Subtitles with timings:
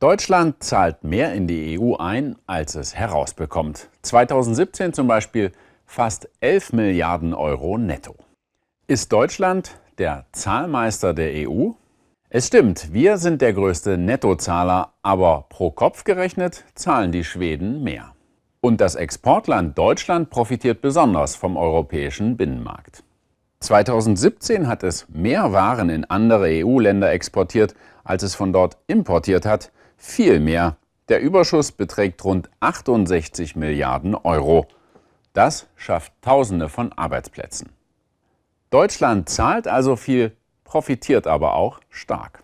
[0.00, 3.88] Deutschland zahlt mehr in die EU ein, als es herausbekommt.
[4.02, 5.52] 2017 zum Beispiel
[5.86, 8.16] fast 11 Milliarden Euro netto.
[8.86, 11.70] Ist Deutschland der Zahlmeister der EU?
[12.28, 18.12] Es stimmt, wir sind der größte Nettozahler, aber pro Kopf gerechnet zahlen die Schweden mehr.
[18.60, 23.04] Und das Exportland Deutschland profitiert besonders vom europäischen Binnenmarkt.
[23.60, 29.70] 2017 hat es mehr Waren in andere EU-Länder exportiert, als es von dort importiert hat.
[29.96, 30.76] Viel mehr.
[31.08, 34.66] Der Überschuss beträgt rund 68 Milliarden Euro.
[35.32, 37.70] Das schafft Tausende von Arbeitsplätzen.
[38.70, 42.43] Deutschland zahlt also viel, profitiert aber auch stark.